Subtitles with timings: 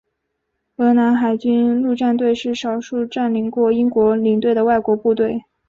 [0.75, 5.43] 荷兰海军陆战队是少数占领过英国领土的外国部队。